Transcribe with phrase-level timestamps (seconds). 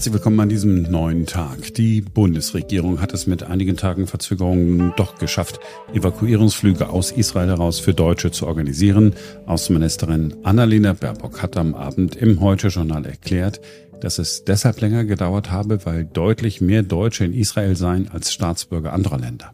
[0.00, 1.74] Herzlich willkommen an diesem neuen Tag.
[1.74, 5.60] Die Bundesregierung hat es mit einigen Tagen Verzögerungen doch geschafft,
[5.92, 9.14] Evakuierungsflüge aus Israel heraus für Deutsche zu organisieren.
[9.44, 13.60] Außenministerin Annalena Baerbock hat am Abend im Heute-Journal erklärt,
[14.00, 18.94] dass es deshalb länger gedauert habe, weil deutlich mehr Deutsche in Israel seien als Staatsbürger
[18.94, 19.52] anderer Länder.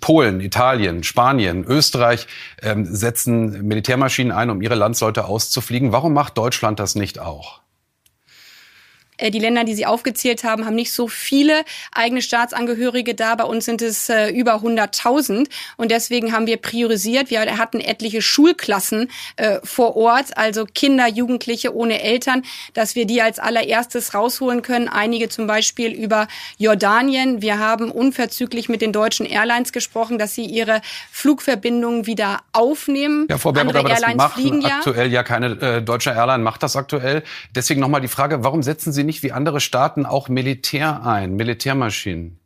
[0.00, 2.26] Polen, Italien, Spanien, Österreich
[2.62, 5.92] ähm, setzen Militärmaschinen ein, um ihre Landsleute auszufliegen.
[5.92, 7.65] Warum macht Deutschland das nicht auch?
[9.16, 13.34] Äh, die Länder, die Sie aufgezählt haben, haben nicht so viele eigene Staatsangehörige da.
[13.34, 15.48] Bei uns sind es äh, über 100.000.
[15.76, 17.30] Und deswegen haben wir priorisiert.
[17.30, 22.42] Wir hatten etliche Schulklassen äh, vor Ort, also Kinder, Jugendliche ohne Eltern,
[22.74, 24.88] dass wir die als allererstes rausholen können.
[24.88, 26.28] Einige zum Beispiel über
[26.58, 27.42] Jordanien.
[27.42, 30.80] Wir haben unverzüglich mit den deutschen Airlines gesprochen, dass sie ihre
[31.10, 33.26] Flugverbindungen wieder aufnehmen.
[33.28, 36.76] Ja, Frau Baerbock, aber Airlines das machen aktuell ja keine äh, deutsche Airline macht das
[36.76, 37.22] aktuell.
[37.54, 42.38] Deswegen nochmal die Frage, warum setzen Sie nicht wie andere Staaten auch Militär ein, Militärmaschinen?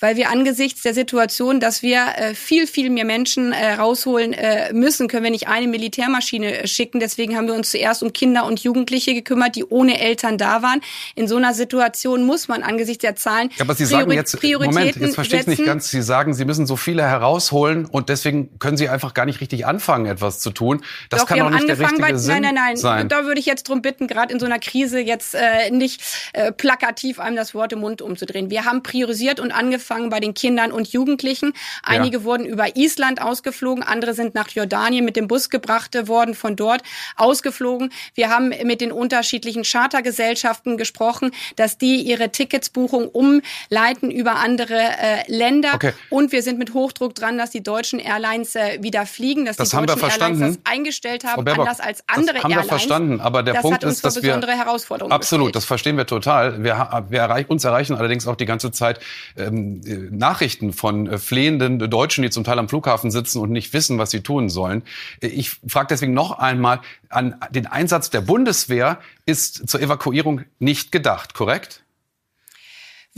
[0.00, 4.72] Weil wir angesichts der Situation, dass wir äh, viel, viel mehr Menschen äh, rausholen äh,
[4.72, 7.00] müssen, können wir nicht eine Militärmaschine äh, schicken.
[7.00, 10.80] Deswegen haben wir uns zuerst um Kinder und Jugendliche gekümmert, die ohne Eltern da waren.
[11.14, 14.96] In so einer Situation muss man angesichts der Zahlen ja, aber Sie sagen jetzt, Moment,
[14.96, 15.90] jetzt verstehe ich nicht ganz.
[15.90, 19.66] Sie sagen, Sie müssen so viele herausholen und deswegen können Sie einfach gar nicht richtig
[19.66, 20.82] anfangen, etwas zu tun.
[21.10, 22.76] Das doch, kann doch nicht der richtige bei, Sinn Nein, nein, nein.
[22.76, 23.08] Sein.
[23.08, 26.02] Da würde ich jetzt drum bitten, gerade in so einer Krise jetzt äh, nicht
[26.32, 28.50] äh, plakativ einem das Wort im Mund umzudrehen.
[28.50, 31.52] Wir haben priorisiert und angefangen, angefangen bei den Kindern und Jugendlichen.
[31.82, 32.24] Einige ja.
[32.24, 36.82] wurden über Island ausgeflogen, andere sind nach Jordanien mit dem Bus gebracht worden, von dort
[37.16, 37.90] ausgeflogen.
[38.14, 45.30] Wir haben mit den unterschiedlichen Chartergesellschaften gesprochen, dass die ihre Ticketsbuchung umleiten über andere äh,
[45.32, 45.74] Länder.
[45.74, 45.92] Okay.
[46.10, 49.70] Und wir sind mit Hochdruck dran, dass die deutschen Airlines äh, wieder fliegen, dass das
[49.70, 52.70] die deutschen Airlines das eingestellt haben, Baerbock, anders als andere das haben Airlines.
[52.70, 55.56] Wir verstanden, aber der das Punkt ist, dass wir absolut, bestellt.
[55.56, 56.62] das verstehen wir total.
[56.62, 59.00] Wir, wir erreich, uns erreichen allerdings auch die ganze Zeit
[59.36, 59.77] ähm,
[60.10, 64.10] Nachrichten von äh, flehenden Deutschen, die zum Teil am Flughafen sitzen und nicht wissen, was
[64.10, 64.82] sie tun sollen.
[65.20, 70.92] Äh, ich frage deswegen noch einmal, an den Einsatz der Bundeswehr ist zur Evakuierung nicht
[70.92, 71.84] gedacht, korrekt?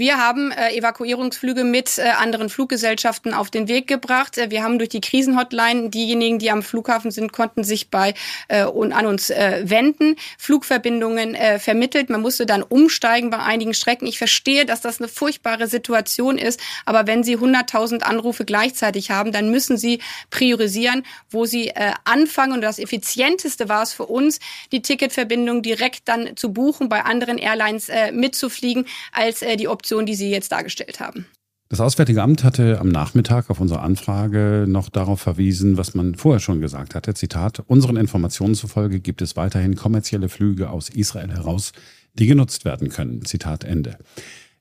[0.01, 4.39] Wir haben äh, Evakuierungsflüge mit äh, anderen Fluggesellschaften auf den Weg gebracht.
[4.39, 8.15] Äh, wir haben durch die Krisenhotline diejenigen, die am Flughafen sind, konnten sich bei
[8.49, 12.09] äh, und an uns äh, wenden, Flugverbindungen äh, vermittelt.
[12.09, 14.07] Man musste dann umsteigen bei einigen Strecken.
[14.07, 19.33] Ich verstehe, dass das eine furchtbare Situation ist, aber wenn Sie 100.000 Anrufe gleichzeitig haben,
[19.33, 20.01] dann müssen Sie
[20.31, 22.55] priorisieren, wo Sie äh, anfangen.
[22.55, 24.41] Und das effizienteste war es für uns,
[24.73, 29.90] die Ticketverbindung direkt dann zu buchen, bei anderen Airlines äh, mitzufliegen, als äh, die Option
[29.91, 31.27] Option, die Sie jetzt dargestellt haben.
[31.69, 36.39] Das Auswärtige Amt hatte am Nachmittag auf unsere Anfrage noch darauf verwiesen, was man vorher
[36.39, 37.15] schon gesagt hatte.
[37.15, 41.73] Zitat, unseren Informationen zufolge gibt es weiterhin kommerzielle Flüge aus Israel heraus,
[42.15, 43.25] die genutzt werden können.
[43.25, 43.99] Zitat Ende.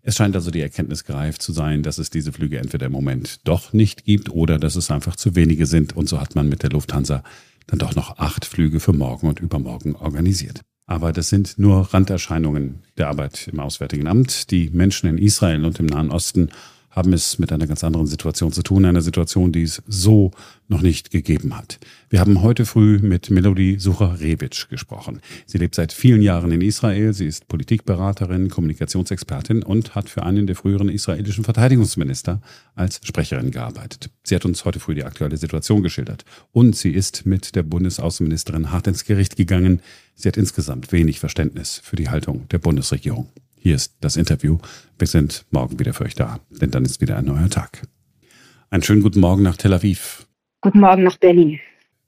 [0.01, 3.47] Es scheint also die Erkenntnis gereift zu sein, dass es diese Flüge entweder im Moment
[3.47, 5.95] doch nicht gibt oder dass es einfach zu wenige sind.
[5.95, 7.23] Und so hat man mit der Lufthansa
[7.67, 10.61] dann doch noch acht Flüge für morgen und übermorgen organisiert.
[10.89, 14.49] Aber das sind nur Randerscheinungen der Arbeit im Auswärtigen Amt.
[14.49, 16.49] Die Menschen in Israel und im Nahen Osten
[16.91, 20.31] haben es mit einer ganz anderen Situation zu tun, einer Situation, die es so
[20.67, 21.79] noch nicht gegeben hat.
[22.09, 25.19] Wir haben heute früh mit Melody Sucher-Rewitsch gesprochen.
[25.45, 30.47] Sie lebt seit vielen Jahren in Israel, sie ist Politikberaterin, Kommunikationsexpertin und hat für einen
[30.47, 32.41] der früheren israelischen Verteidigungsminister
[32.75, 34.09] als Sprecherin gearbeitet.
[34.23, 38.71] Sie hat uns heute früh die aktuelle Situation geschildert und sie ist mit der Bundesaußenministerin
[38.71, 39.81] hart ins Gericht gegangen.
[40.15, 43.29] Sie hat insgesamt wenig Verständnis für die Haltung der Bundesregierung.
[43.61, 44.57] Hier ist das Interview.
[44.97, 47.81] Wir sind morgen wieder für euch da, denn dann ist wieder ein neuer Tag.
[48.69, 50.25] Einen schönen guten Morgen nach Tel Aviv.
[50.61, 51.59] Guten Morgen nach Berlin.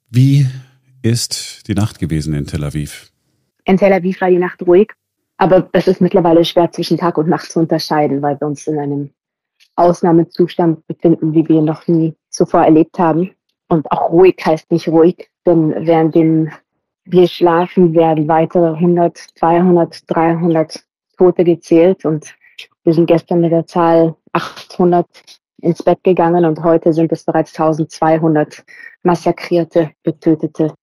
[0.09, 0.47] Wie
[1.01, 3.11] ist die Nacht gewesen in Tel Aviv?
[3.65, 4.93] In Tel Aviv war die Nacht ruhig,
[5.35, 8.79] aber es ist mittlerweile schwer zwischen Tag und Nacht zu unterscheiden, weil wir uns in
[8.79, 9.09] einem
[9.75, 13.31] Ausnahmezustand befinden, wie wir noch nie zuvor erlebt haben.
[13.67, 16.15] Und auch ruhig heißt nicht ruhig, denn während
[17.03, 20.85] wir schlafen, werden weitere 100, 200, 300
[21.21, 22.33] Tote gezählt und
[22.83, 25.05] wir sind gestern mit der Zahl 800
[25.61, 28.63] ins Bett gegangen und heute sind es bereits 1200
[29.03, 30.73] massakrierte, getötete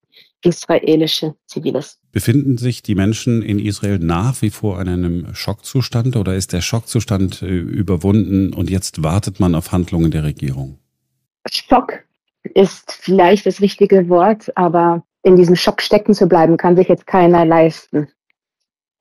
[0.44, 2.00] israelische Zivilisten.
[2.12, 6.61] Befinden sich die Menschen in Israel nach wie vor in einem Schockzustand oder ist der
[6.61, 10.79] Schockzustand äh, überwunden und jetzt wartet man auf Handlungen der Regierung?
[11.50, 12.05] Schock
[12.44, 17.08] ist vielleicht das richtige Wort, aber in diesem Schock stecken zu bleiben, kann sich jetzt
[17.08, 18.06] keiner leisten.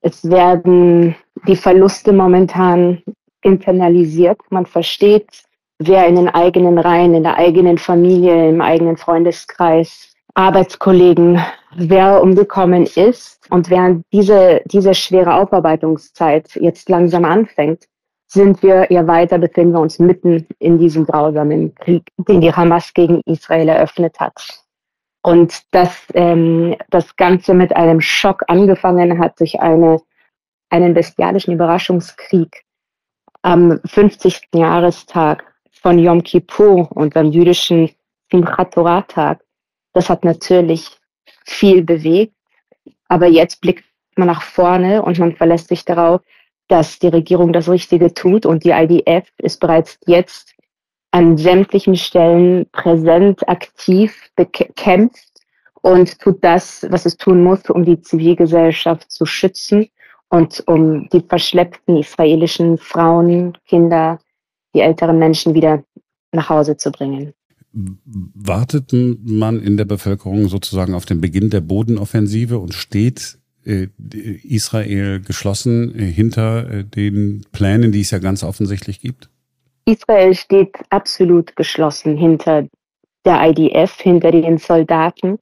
[0.08, 1.18] Es werden
[1.48, 3.04] die Verluste momentan
[3.42, 4.40] internalisiert.
[4.50, 5.44] Man versteht,
[5.80, 11.42] wer in den eigenen Reihen, in der eigenen Familie, im eigenen Freundeskreis Arbeitskollegen,
[11.76, 13.42] wer umgekommen ist.
[13.50, 17.84] Und während diese, diese schwere Aufarbeitungszeit jetzt langsam anfängt,
[18.28, 22.94] sind wir ja weiter, befinden wir uns mitten in diesem grausamen Krieg, den die Hamas
[22.94, 24.67] gegen Israel eröffnet hat.
[25.28, 30.00] Und dass ähm, das Ganze mit einem Schock angefangen hat, sich eine,
[30.70, 32.64] einen bestialischen Überraschungskrieg
[33.42, 34.40] am 50.
[34.56, 35.44] Jahrestag
[35.82, 37.90] von Yom Kippur und beim jüdischen
[38.32, 39.44] Simchat Torah Tag,
[39.92, 40.98] das hat natürlich
[41.44, 42.34] viel bewegt.
[43.10, 43.84] Aber jetzt blickt
[44.16, 46.22] man nach vorne und man verlässt sich darauf,
[46.70, 50.56] dass die Regierung das Richtige tut und die IDF ist bereits jetzt
[51.18, 55.42] an sämtlichen Stellen präsent, aktiv, bekämpft
[55.82, 59.88] und tut das, was es tun muss, um die Zivilgesellschaft zu schützen
[60.30, 64.20] und um die verschleppten israelischen Frauen, Kinder,
[64.76, 65.84] die älteren Menschen wieder
[66.34, 67.34] nach Hause zu bringen.
[67.74, 73.88] Wartet man in der Bevölkerung sozusagen auf den Beginn der Bodenoffensive und steht äh,
[74.44, 79.32] Israel geschlossen äh, hinter äh, den Plänen, die es ja ganz offensichtlich gibt?
[79.88, 82.68] Israel steht absolut geschlossen hinter
[83.26, 85.40] der IDF, hinter den Soldaten.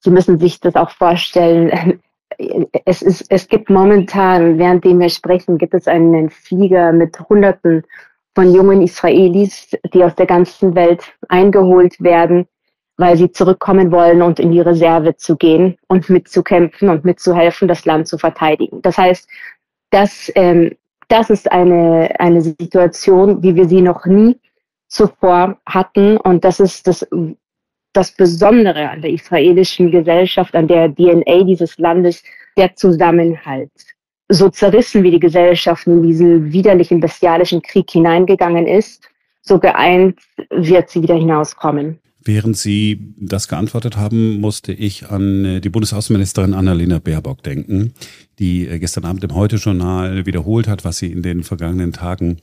[0.00, 2.00] Sie müssen sich das auch vorstellen.
[2.84, 7.82] Es, ist, es gibt momentan, währenddem wir sprechen, gibt es einen Flieger mit Hunderten
[8.34, 12.46] von jungen Israelis, die aus der ganzen Welt eingeholt werden,
[12.98, 17.86] weil sie zurückkommen wollen und in die Reserve zu gehen und mitzukämpfen und mitzuhelfen, das
[17.86, 18.82] Land zu verteidigen.
[18.82, 19.28] Das heißt,
[19.90, 20.76] das, ähm,
[21.08, 24.36] das ist eine, eine Situation, wie wir sie noch nie
[24.88, 26.16] zuvor hatten.
[26.18, 27.06] Und das ist das,
[27.92, 32.22] das Besondere an der israelischen Gesellschaft, an der DNA dieses Landes,
[32.56, 33.70] der Zusammenhalt
[34.28, 39.08] so zerrissen wie die Gesellschaft in diesen widerlichen, bestialischen Krieg hineingegangen ist,
[39.40, 40.18] so geeint
[40.50, 41.98] wird sie wieder hinauskommen.
[42.22, 47.94] Während Sie das geantwortet haben, musste ich an äh, die Bundesaußenministerin Annalena Baerbock denken,
[48.38, 52.38] die äh, gestern Abend im Heute-Journal wiederholt hat, was sie in den vergangenen Tagen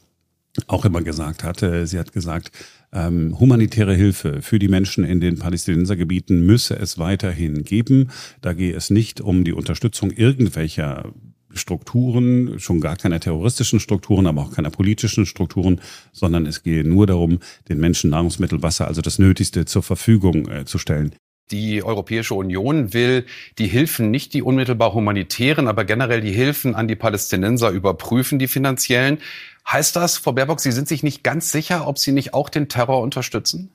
[0.68, 1.86] auch immer gesagt hatte.
[1.86, 2.52] Sie hat gesagt,
[2.94, 8.10] ähm, humanitäre Hilfe für die Menschen in den Palästinensergebieten müsse es weiterhin geben.
[8.42, 11.12] Da gehe es nicht um die Unterstützung irgendwelcher
[11.54, 15.80] Strukturen, schon gar keine terroristischen Strukturen, aber auch keine politischen Strukturen,
[16.12, 17.40] sondern es gehe nur darum,
[17.70, 21.16] den Menschen Nahrungsmittel, Wasser, also das Nötigste zur Verfügung äh, zu stellen.
[21.52, 23.26] Die Europäische Union will
[23.60, 28.48] die Hilfen, nicht die unmittelbar humanitären, aber generell die Hilfen an die Palästinenser überprüfen, die
[28.48, 29.20] finanziellen.
[29.68, 32.68] Heißt das, Frau Baerbock, Sie sind sich nicht ganz sicher, ob Sie nicht auch den
[32.68, 33.72] Terror unterstützen?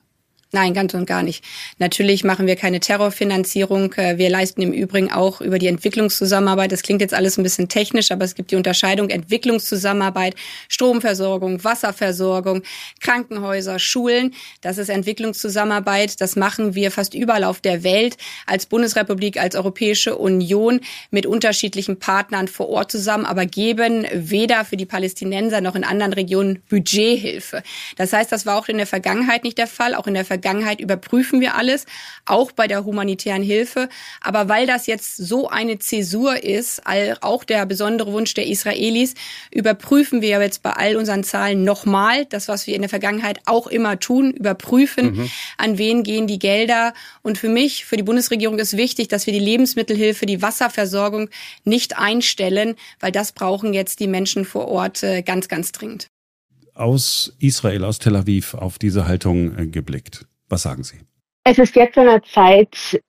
[0.53, 1.45] Nein, ganz und gar nicht.
[1.79, 3.93] Natürlich machen wir keine Terrorfinanzierung.
[3.95, 6.73] Äh, wir leisten im Übrigen auch über die Entwicklungszusammenarbeit.
[6.73, 10.35] Das klingt jetzt alles ein bisschen technisch, aber es gibt die Unterscheidung Entwicklungszusammenarbeit,
[10.69, 12.65] Stromversorgung, Wasserversorgung,
[12.99, 14.35] Krankenhäuser, Schulen.
[14.61, 16.21] Das ist Entwicklungszusammenarbeit.
[16.21, 20.81] Das machen wir fast überall auf der Welt als Bundesrepublik, als Europäische Union
[21.13, 26.13] mit unterschiedlichen Partnern vor Ort zusammen, aber geben weder für die Palästinenser noch in anderen
[26.13, 27.63] Regionen Budgethilfe.
[27.97, 29.95] Das heißt, das war auch in der Vergangenheit nicht der Fall.
[29.95, 30.40] Auch in der Vergangenheit
[30.81, 31.87] überprüfen wir alles,
[32.27, 33.89] auch bei der humanitären Hilfe.
[34.21, 36.83] Aber weil das jetzt so eine Zäsur ist,
[37.21, 39.15] auch der besondere Wunsch der Israelis,
[39.51, 43.67] überprüfen wir jetzt bei all unseren Zahlen nochmal das, was wir in der Vergangenheit auch
[43.67, 45.31] immer tun, überprüfen, mhm.
[45.59, 46.95] an wen gehen die Gelder.
[47.23, 51.29] Und für mich, für die Bundesregierung ist wichtig, dass wir die Lebensmittelhilfe, die Wasserversorgung
[51.65, 56.09] nicht einstellen, weil das brauchen jetzt die Menschen vor Ort äh, ganz, ganz dringend
[56.81, 60.27] aus Israel, aus Tel Aviv auf diese Haltung äh, geblickt?
[60.51, 60.99] Was sagen Sie?
[61.45, 63.01] Es ist jetzt an der Zeit,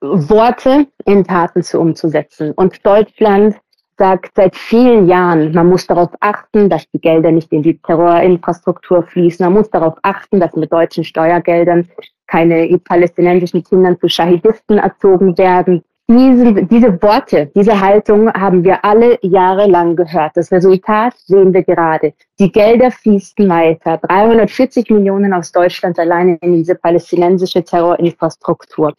[0.00, 2.52] Worte in Taten zu umzusetzen.
[2.52, 3.56] Und Deutschland
[3.98, 9.02] sagt seit vielen Jahren, man muss darauf achten, dass die Gelder nicht in die Terrorinfrastruktur
[9.02, 9.44] fließen.
[9.44, 11.88] Man muss darauf achten, dass mit deutschen Steuergeldern
[12.28, 19.18] keine palästinensischen Kinder zu Schahidisten erzogen werden diese, diese Worte, diese Haltung haben wir alle
[19.20, 20.36] Jahre lang gehört.
[20.36, 22.14] Das Resultat sehen wir gerade.
[22.38, 23.98] Die Gelder fließen weiter.
[23.98, 28.94] 340 Millionen aus Deutschland alleine in diese palästinensische Terrorinfrastruktur.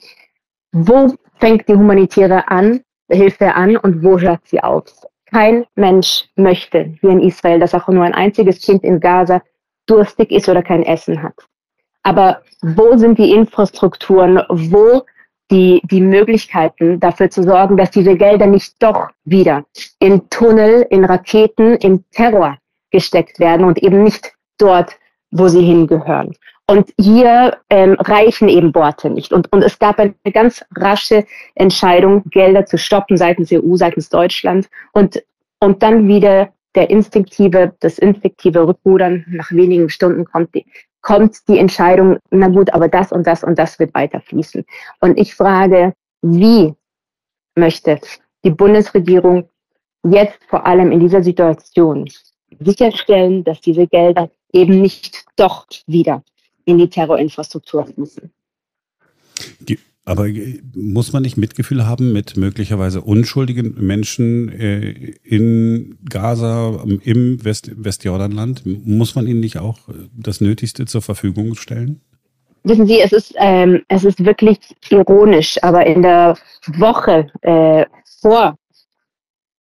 [0.71, 4.83] Wo fängt die humanitäre an, Hilfe an und wo hört sie auf?
[5.31, 9.41] Kein Mensch möchte hier in Israel, dass auch nur ein einziges Kind in Gaza
[9.87, 11.33] durstig ist oder kein Essen hat.
[12.03, 14.43] Aber wo sind die Infrastrukturen?
[14.49, 15.03] Wo
[15.51, 19.65] die, die Möglichkeiten dafür zu sorgen, dass diese Gelder nicht doch wieder
[19.99, 22.57] in Tunnel, in Raketen, in Terror
[22.91, 24.91] gesteckt werden und eben nicht dort,
[25.31, 26.35] wo sie hingehören.
[26.67, 29.33] Und hier ähm, reichen eben Worte nicht.
[29.33, 31.25] Und, und es gab eine ganz rasche
[31.55, 35.23] Entscheidung, Gelder zu stoppen seitens EU, seitens Deutschland und,
[35.59, 39.25] und dann wieder der instinktive, das instinktive Rückrudern.
[39.29, 40.65] Nach wenigen Stunden kommt die,
[41.01, 44.65] kommt die Entscheidung, na gut, aber das und das und das wird weiter fließen.
[44.99, 46.73] Und ich frage, wie
[47.55, 47.99] möchte
[48.43, 49.49] die Bundesregierung
[50.03, 52.09] jetzt vor allem in dieser Situation
[52.59, 56.23] sicherstellen, dass diese Gelder eben nicht doch wieder
[56.65, 58.31] in die Terrorinfrastruktur fließen.
[60.09, 60.25] Aber
[60.73, 64.89] muss man nicht Mitgefühl haben mit möglicherweise unschuldigen Menschen äh,
[65.21, 68.63] in Gaza, im West Westjordanland?
[68.65, 69.77] Muss man ihnen nicht auch
[70.17, 72.01] das Nötigste zur Verfügung stellen?
[72.63, 74.57] Wissen Sie, es ist, ähm, es ist wirklich
[74.89, 76.35] ironisch, aber in der
[76.65, 77.85] Woche äh,
[78.19, 78.57] vor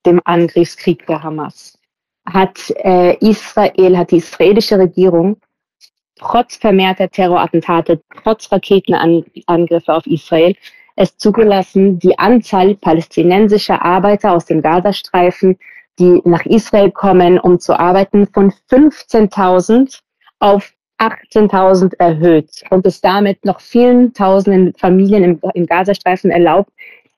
[0.06, 1.78] dem Angriffskrieg der Hamas
[2.24, 5.36] hat äh, Israel, hat die israelische Regierung
[6.18, 10.54] trotz vermehrter Terrorattentate, trotz Raketenangriffe auf Israel,
[10.96, 15.56] es zugelassen, die Anzahl palästinensischer Arbeiter aus dem Gazastreifen,
[15.98, 20.00] die nach Israel kommen, um zu arbeiten, von 15.000
[20.40, 26.72] auf 18.000 erhöht und es damit noch vielen tausenden Familien im, im Gazastreifen erlaubt,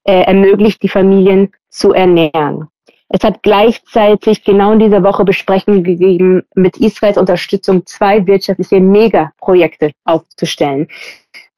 [0.04, 2.68] äh, ermöglicht, die Familien zu ernähren.
[3.12, 9.90] Es hat gleichzeitig genau in dieser Woche Besprechungen gegeben, mit Israels Unterstützung zwei wirtschaftliche Megaprojekte
[10.04, 10.86] aufzustellen.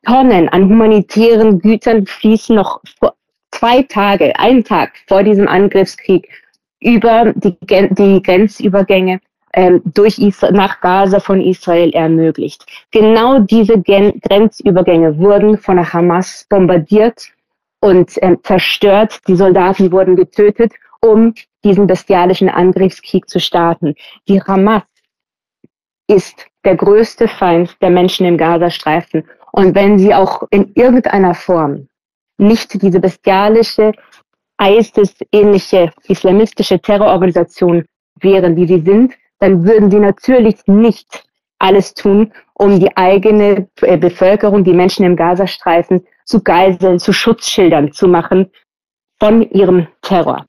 [0.04, 2.80] Tonnen an humanitären Gütern fließen noch
[3.50, 6.26] zwei Tage, einen Tag vor diesem Angriffskrieg
[6.80, 9.21] über die, die Grenzübergänge
[9.52, 12.64] ähm, durch Israel, nach Gaza von Israel ermöglicht.
[12.90, 17.28] Genau diese Gen Grenzübergänge wurden von der Hamas bombardiert
[17.80, 19.21] und ähm, zerstört.
[19.28, 20.73] Die Soldaten wurden getötet
[21.04, 23.94] um diesen bestialischen Angriffskrieg zu starten.
[24.28, 24.82] Die Hamas
[26.09, 29.28] ist der größte Feind der Menschen im Gazastreifen.
[29.52, 31.88] Und wenn sie auch in irgendeiner Form
[32.38, 33.92] nicht diese bestialische,
[34.61, 37.85] ISIS-ähnliche islamistische Terrororganisation
[38.21, 41.25] wären, wie sie sind, dann würden sie natürlich nicht
[41.59, 47.92] alles tun, um die eigene äh, Bevölkerung, die Menschen im Gazastreifen zu Geiseln, zu Schutzschildern
[47.92, 48.50] zu machen
[49.18, 50.47] von ihrem Terror.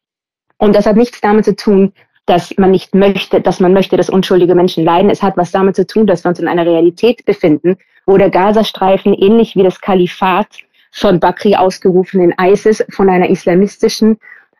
[0.64, 1.92] Und das hat nichts damit zu tun,
[2.26, 5.10] dass man nicht möchte, dass man möchte, dass unschuldige Menschen leiden.
[5.10, 8.30] Es hat was damit zu tun, dass wir uns in einer Realität befinden, wo der
[8.30, 10.48] Gazastreifen ähnlich wie das Kalifat
[10.94, 14.18] von Bakri ausgerufen in ISIS von einer islamistischen,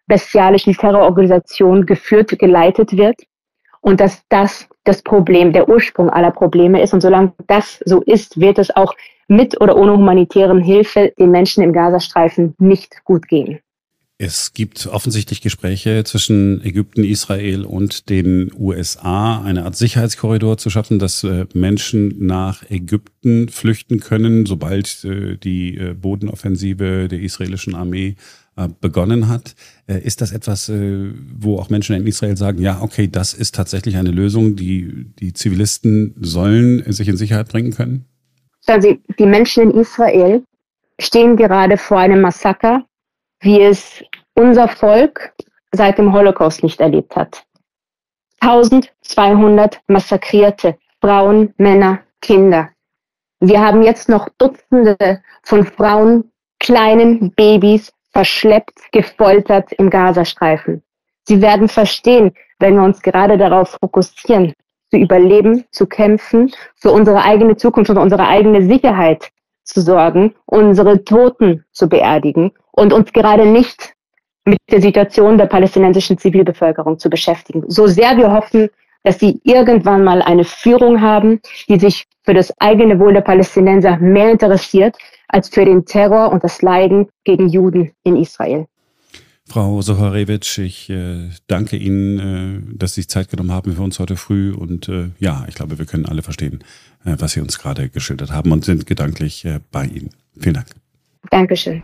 [0.08, 3.22] bestialischen Terrororganisation geführt, geleitet wird.
[3.80, 6.94] Und dass das das Problem, der Ursprung aller Probleme ist.
[6.94, 8.94] Und solange das so ist, wird es auch
[9.30, 13.63] mit oder ohne humanitären Hilfe den Menschen im Gazastreifen nicht gut gehen.
[14.26, 20.98] Es gibt offensichtlich Gespräche zwischen Ägypten, Israel und den USA, eine Art Sicherheitskorridor zu schaffen,
[20.98, 28.16] dass äh, Menschen nach Ägypten flüchten können, sobald äh, die äh, Bodenoffensive der israelischen Armee
[28.82, 29.56] begonnen hat.
[29.88, 34.12] Ist das etwas, wo auch Menschen in Israel sagen, ja, okay, das ist tatsächlich eine
[34.12, 38.06] Lösung, die die Zivilisten sollen sich in Sicherheit bringen können?
[38.68, 40.44] Also die Menschen in Israel
[41.00, 42.86] stehen gerade vor einem Massaker
[43.44, 44.04] wie es
[44.36, 45.34] unser Volk
[45.72, 47.44] seit dem Holocaust nicht erlebt hat.
[48.42, 52.70] 1200 massakrierte Frauen, Männer, Kinder.
[53.40, 60.84] Wir haben jetzt noch Dutzende von Frauen, kleinen Babys verschleppt, gefoltert im Gazastreifen.
[61.26, 64.54] Sie werden verstehen, wenn wir uns gerade darauf fokussieren,
[64.92, 69.32] zu überleben, zu kämpfen, für unsere eigene Zukunft und unsere eigene Sicherheit
[69.64, 73.94] zu sorgen, unsere Toten zu beerdigen und uns gerade nicht
[74.46, 77.64] mit der Situation der palästinensischen Zivilbevölkerung zu beschäftigen.
[77.68, 78.70] So sehr wir hoffen,
[79.04, 83.98] dass sie irgendwann mal eine Führung haben, die sich für das eigene Wohl der Palästinenser
[83.98, 84.96] mehr interessiert
[85.28, 88.68] als für den Terror und das Leiden gegen Juden in Israel.
[89.46, 94.00] Frau Soharewitsch, ich äh, danke Ihnen, äh, dass Sie sich Zeit genommen haben für uns
[94.00, 94.54] heute früh.
[94.54, 96.64] Und äh, ja, ich glaube, wir können alle verstehen,
[97.04, 100.12] äh, was Sie uns gerade geschildert haben und sind gedanklich äh, bei Ihnen.
[100.40, 100.68] Vielen Dank.
[101.30, 101.84] Dankeschön.